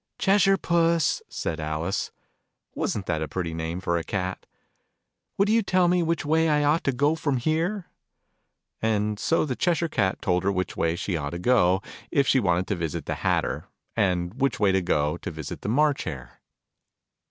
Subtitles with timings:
[0.17, 2.09] "Cheshire Puss!" said Alice.
[2.73, 4.47] (Wasn't that a pretty name for a Cat?)"
[5.37, 7.85] Would you tell me which way I ought to go from here?"
[8.81, 12.39] And so the Cheshire Cat told her which way she ought to go, if she
[12.39, 16.39] wanted to visit the Hatter, and which way to go, to visit the March Hare.